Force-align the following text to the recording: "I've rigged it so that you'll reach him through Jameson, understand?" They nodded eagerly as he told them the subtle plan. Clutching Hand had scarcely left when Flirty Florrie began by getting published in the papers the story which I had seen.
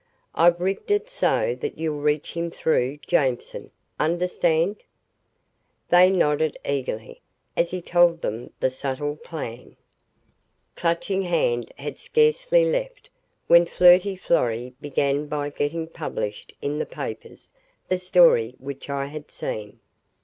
"I've 0.33 0.59
rigged 0.59 0.89
it 0.89 1.11
so 1.11 1.55
that 1.59 1.77
you'll 1.77 1.99
reach 1.99 2.33
him 2.33 2.49
through 2.49 2.97
Jameson, 3.05 3.69
understand?" 3.99 4.81
They 5.89 6.09
nodded 6.09 6.57
eagerly 6.65 7.21
as 7.55 7.69
he 7.69 7.83
told 7.83 8.23
them 8.23 8.51
the 8.59 8.71
subtle 8.71 9.15
plan. 9.17 9.75
Clutching 10.75 11.21
Hand 11.21 11.71
had 11.77 11.99
scarcely 11.99 12.65
left 12.65 13.11
when 13.45 13.67
Flirty 13.67 14.15
Florrie 14.15 14.73
began 14.81 15.27
by 15.27 15.51
getting 15.51 15.85
published 15.85 16.55
in 16.63 16.79
the 16.79 16.87
papers 16.87 17.51
the 17.87 17.99
story 17.99 18.55
which 18.57 18.89
I 18.89 19.05
had 19.05 19.29
seen. 19.29 19.81